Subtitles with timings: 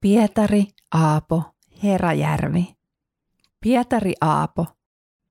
[0.00, 1.42] Pietari Aapo
[1.84, 2.74] Herajärvi.
[3.60, 4.66] Pietari Aapo,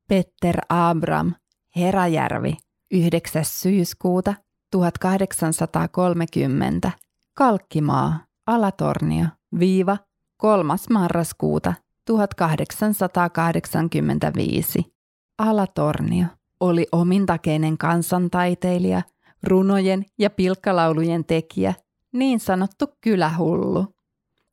[0.08, 1.34] Petter Abram
[1.76, 2.58] Herajärvi,
[2.92, 3.46] 9.
[3.46, 4.34] syyskuuta
[4.72, 6.92] 1830,
[7.34, 9.26] Kalkkimaa, Alatornio,
[9.60, 9.98] viiva
[10.38, 10.74] 3.
[10.90, 11.74] marraskuuta
[12.06, 14.94] 1885.
[15.38, 16.26] Alatornio
[16.60, 19.02] oli omintakeinen kansantaiteilija,
[19.44, 21.74] runojen ja pilkkalaulujen tekijä,
[22.14, 23.97] niin sanottu kylähullu.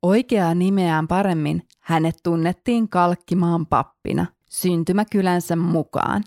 [0.04, 6.22] Oikeaa nimeään paremmin hänet tunnettiin Kalkkimaan pappina syntymäkylänsä mukaan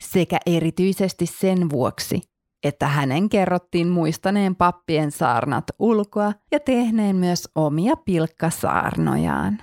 [0.00, 2.20] sekä erityisesti sen vuoksi,
[2.64, 9.58] että hänen kerrottiin muistaneen pappien saarnat ulkoa ja tehneen myös omia pilkkasaarnojaan.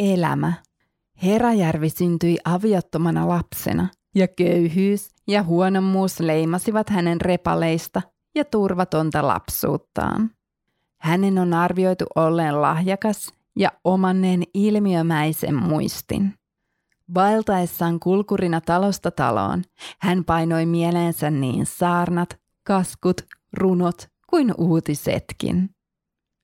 [0.00, 0.52] Elämä.
[1.22, 8.02] Herajärvi syntyi aviottomana lapsena ja köyhyys ja huonommuus leimasivat hänen repaleista
[8.34, 10.30] ja turvatonta lapsuuttaan.
[11.00, 16.34] Hänen on arvioitu olleen lahjakas ja omanneen ilmiömäisen muistin.
[17.14, 19.62] Vaeltaessaan kulkurina talosta taloon,
[19.98, 23.20] hän painoi mieleensä niin saarnat, kaskut,
[23.52, 25.70] runot kuin uutisetkin.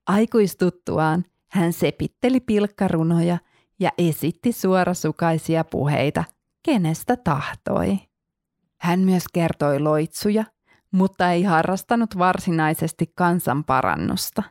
[0.07, 3.39] Aikuistuttuaan hän sepitteli pilkkarunoja
[3.81, 6.25] ja esitti suorasukaisia puheita,
[6.63, 7.99] kenestä tahtoi.
[8.81, 10.45] Hän myös kertoi loitsuja
[10.91, 14.43] mutta ei harrastanut varsinaisesti kansanparannusta.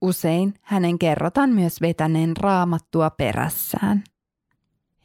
[0.00, 4.04] Usein hänen kerrotaan myös vetäneen raamattua perässään.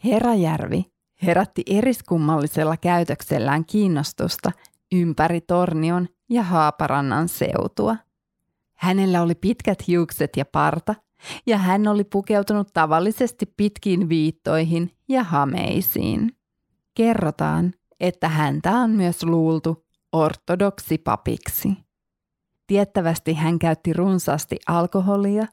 [0.03, 0.85] Herajärvi
[1.23, 4.51] herätti eriskummallisella käytöksellään kiinnostusta
[4.91, 7.95] ympäri Tornion ja Haaparannan seutua.
[8.75, 10.95] Hänellä oli pitkät hiukset ja parta,
[11.45, 16.31] ja hän oli pukeutunut tavallisesti pitkiin viittoihin ja hameisiin.
[16.93, 21.73] Kerrotaan, että häntä on myös luultu ortodoksipapiksi.
[22.67, 25.45] Tiettävästi hän käytti runsaasti alkoholia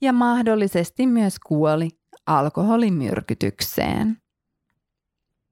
[0.00, 1.88] ja mahdollisesti myös kuoli
[2.26, 4.16] alkoholimyrkytykseen.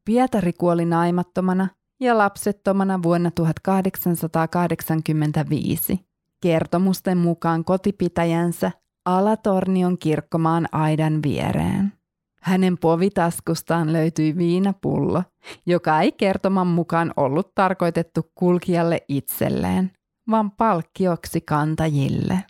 [0.04, 1.68] Pietari kuoli naimattomana
[2.00, 6.00] ja lapsettomana vuonna 1885.
[6.42, 8.70] Kertomusten mukaan kotipitäjänsä
[9.04, 11.99] Alatornion kirkkomaan aidan viereen.
[12.40, 15.22] Hänen povitaskustaan löytyi viinapullo,
[15.66, 19.90] joka ei kertoman mukaan ollut tarkoitettu kulkijalle itselleen,
[20.30, 22.44] vaan palkkioksi kantajille.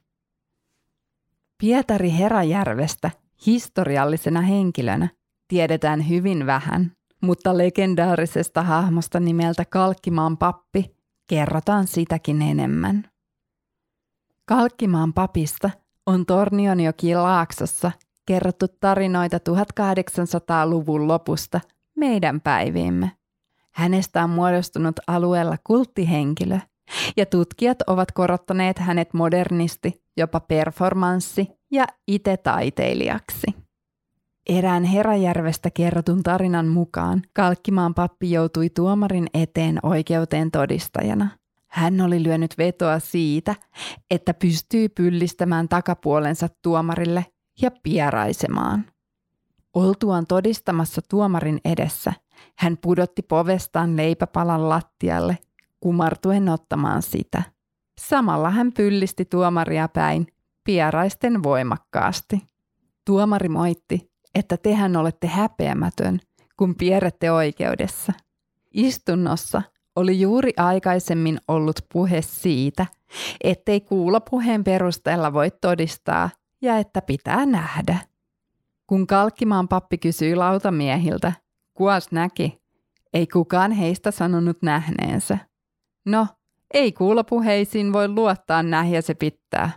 [1.59, 3.11] Pietari Herajärvestä
[3.47, 5.09] historiallisena henkilönä
[5.49, 10.97] tiedetään hyvin vähän, mutta legendaarisesta hahmosta nimeltä Kalkkimaan pappi
[11.27, 13.11] kerrotaan sitäkin enemmän.
[14.45, 15.71] Kalkkimaan papista
[16.07, 17.93] on Tornionjoki Laaksossa
[18.31, 21.61] kerrottu tarinoita 1800-luvun lopusta
[21.97, 23.11] meidän päiviimme.
[23.71, 26.59] Hänestä on muodostunut alueella kulttihenkilö,
[27.17, 33.47] ja tutkijat ovat korottaneet hänet modernisti, jopa performanssi ja itse taiteilijaksi.
[34.49, 41.29] Erään Herajärvestä kerrotun tarinan mukaan Kalkkimaan pappi joutui tuomarin eteen oikeuteen todistajana.
[41.69, 43.55] Hän oli lyönyt vetoa siitä,
[44.11, 47.27] että pystyy pyllistämään takapuolensa tuomarille
[47.62, 48.84] ja pieraisemaan.
[49.75, 52.12] Oltuaan todistamassa tuomarin edessä,
[52.56, 55.38] hän pudotti povestaan leipäpalan lattialle,
[55.81, 57.43] kumartuen ottamaan sitä.
[58.00, 60.27] Samalla hän pyllisti tuomaria päin,
[60.65, 62.43] pieraisten voimakkaasti.
[63.05, 66.21] Tuomari moitti, että tehän olette häpeämätön,
[66.56, 68.12] kun pierette oikeudessa.
[68.75, 69.62] Istunnossa
[69.97, 72.87] oli juuri aikaisemmin ollut puhe siitä,
[73.44, 76.31] ettei kuulopuheen perusteella voi todistaa,
[76.62, 77.98] ja että pitää nähdä.
[78.87, 81.33] Kun Kalkkimaan pappi kysyi lautamiehiltä,
[81.74, 82.60] kuas näki,
[83.12, 85.39] ei kukaan heistä sanonut nähneensä.
[86.07, 86.27] No,
[86.74, 89.71] ei kuulopuheisiin voi luottaa nähjä se pitää.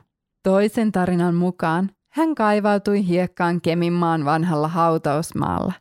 [0.43, 5.73] Toisen tarinan mukaan hän kaivautui hiekkaan Keminmaan vanhalla hautausmaalla,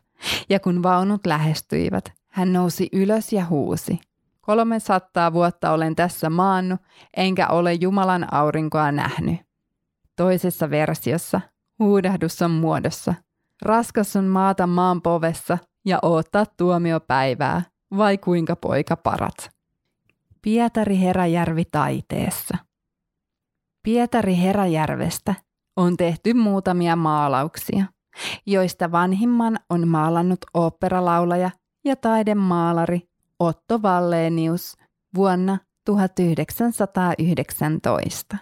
[0.49, 3.99] ja kun vaunut lähestyivät, hän nousi ylös ja huusi.
[4.41, 6.77] Kolme sattaa vuotta olen tässä maannu,
[7.17, 9.52] enkä ole Jumalan aurinkoa nähnyt.
[10.15, 11.41] Toisessa versiossa
[11.79, 13.13] huudahdus on muodossa.
[13.61, 17.61] Raskas on maata maan povessa ja oottaa tuomiopäivää,
[17.97, 19.51] vai kuinka poika parat.
[20.41, 22.57] Pietari Heräjärvi taiteessa.
[23.83, 25.35] Pietari Heräjärvestä
[25.75, 27.85] on tehty muutamia maalauksia,
[28.45, 31.51] joista vanhimman on maalannut oopperalaulaja
[31.85, 33.01] ja taidemaalari
[33.39, 34.77] Otto Vallenius
[35.15, 38.37] vuonna 1919.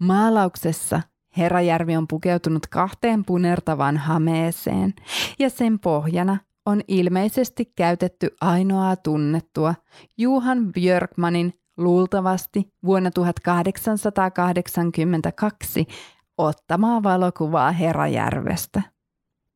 [0.00, 1.02] Maalauksessa
[1.36, 4.94] Herajärvi on pukeutunut kahteen punertavaan hameeseen
[5.38, 9.74] ja sen pohjana on ilmeisesti käytetty ainoaa tunnettua
[10.18, 15.86] Juhan Björkmanin luultavasti vuonna 1882
[16.38, 18.82] ottamaa valokuvaa Herajärvestä.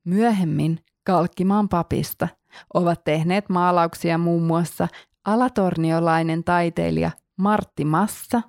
[0.05, 2.29] Myöhemmin Kalkkimaan papista
[2.75, 4.89] ovat tehneet maalauksia muun muassa
[5.25, 8.43] alatorniolainen taiteilija Martti Massa,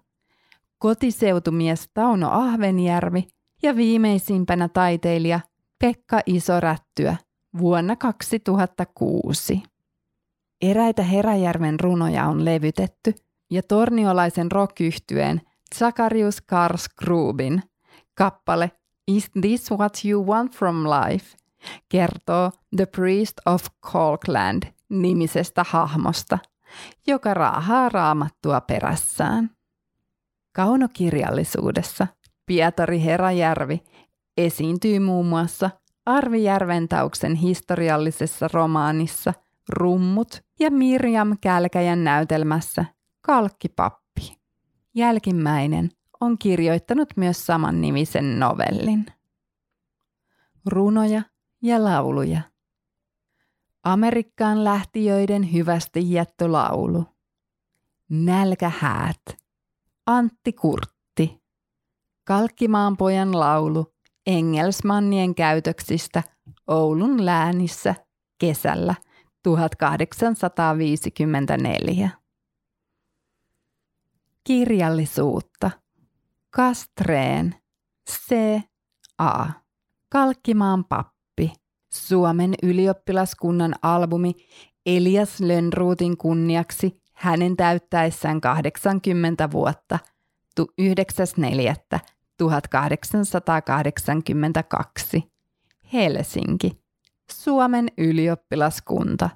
[0.80, 3.28] kotiseutumies Tauno Ahvenjärvi
[3.64, 5.40] ja viimeisimpänä taiteilija
[5.80, 7.16] Pekka Isorättyä
[7.60, 9.64] vuonna 2006.
[10.62, 13.14] Eräitä Heräjärven runoja on levytetty
[13.52, 15.42] ja torniolaisen rockyhtyeen
[15.76, 17.64] Zacharius Karsgrubin
[18.18, 18.72] kappale
[19.08, 21.38] Is This What You Want From Life
[21.90, 26.40] kertoo The Priest of Colkland nimisestä hahmosta,
[27.08, 29.57] joka raahaa raamattua perässään.
[30.58, 32.08] Kaunokirjallisuudessa
[32.46, 33.84] Pietari Herajärvi
[34.38, 35.70] esiintyy muun muassa
[36.06, 39.34] Arvi Järventauksen historiallisessa romaanissa
[39.70, 42.86] Rummut ja Mirjam Kälkäjän näytelmässä
[43.22, 44.38] Kalkkipappi.
[44.96, 45.90] Jälkimmäinen
[46.22, 49.06] on kirjoittanut myös saman nimisen novellin.
[50.66, 51.22] Runoja
[51.62, 52.42] ja lauluja.
[53.84, 57.06] Amerikkaan lähtiöiden hyvästi jättölaulu.
[58.10, 59.47] Nälkähäät.
[60.08, 61.42] Antti Kurtti.
[62.24, 63.94] Kalkkimaan pojan laulu
[64.28, 66.24] Engelsmannien käytöksistä
[66.68, 67.96] Oulun läänissä
[68.38, 68.96] kesällä
[69.44, 72.10] 1854.
[74.44, 75.72] Kirjallisuutta.
[76.50, 77.56] Kastreen.
[78.10, 78.36] C.
[79.18, 79.46] A.
[80.10, 81.54] Kalkkimaan pappi.
[81.94, 84.34] Suomen ylioppilaskunnan albumi
[84.86, 90.00] Elias Lönnruutin kunniaksi hänen täyttäessään 80 vuotta
[90.60, 90.66] 9.4.
[92.38, 95.32] 1882.
[95.94, 96.84] Helsinki.
[97.32, 99.30] Suomen ylioppilaskunta.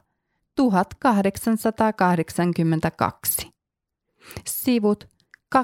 [0.56, 3.52] 1882.
[4.48, 5.10] Sivut
[5.56, 5.60] 203-210.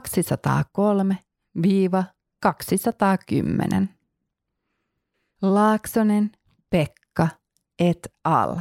[5.42, 6.32] Laaksonen
[6.70, 7.28] Pekka
[7.80, 8.56] et al.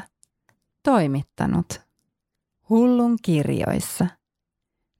[0.82, 1.85] Toimittanut.
[2.70, 4.06] Hullun kirjoissa.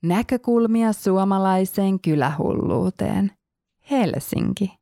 [0.02, 3.32] Näkökulmia suomalaiseen kylähulluuteen.
[3.90, 4.78] Helsinki.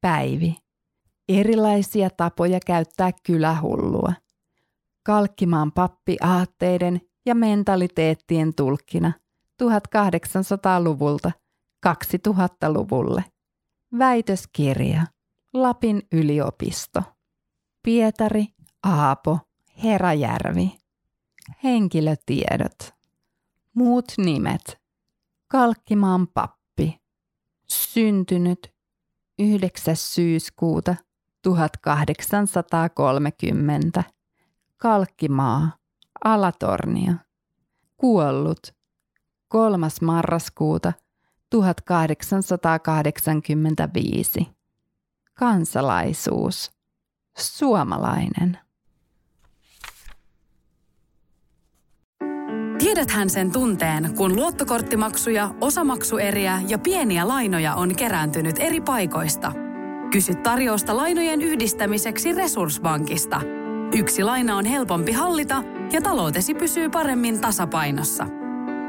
[0.00, 0.56] Päivi.
[1.28, 4.12] Erilaisia tapoja käyttää kylähullua.
[5.02, 9.12] Kalkkimaan pappi aatteiden ja mentaliteettien tulkkina
[9.62, 11.30] 1800-luvulta
[11.88, 13.24] 2000-luvulle.
[13.98, 15.06] Väitöskirja.
[15.52, 17.02] Lapin yliopisto.
[17.82, 18.46] Pietari,
[18.82, 19.38] Aapo,
[19.84, 20.78] Herajärvi.
[21.64, 22.94] Henkilötiedot.
[23.74, 24.80] Muut nimet.
[25.48, 27.00] Kalkkimaan pappi.
[27.68, 28.74] Syntynyt
[29.38, 29.96] 9.
[29.96, 30.94] syyskuuta
[31.42, 34.04] 1830.
[34.76, 35.70] Kalkkimaa.
[36.24, 37.14] Alatornia.
[37.96, 38.74] Kuollut
[39.48, 39.86] 3.
[40.02, 40.92] marraskuuta
[41.50, 44.48] 1885.
[45.34, 46.72] Kansalaisuus.
[47.38, 48.58] Suomalainen.
[52.78, 59.52] Tiedäthän sen tunteen, kun luottokorttimaksuja, osamaksueriä ja pieniä lainoja on kerääntynyt eri paikoista.
[60.10, 63.40] Kysy tarjousta lainojen yhdistämiseksi Resurssbankista.
[63.96, 68.43] Yksi laina on helpompi hallita ja taloutesi pysyy paremmin tasapainossa.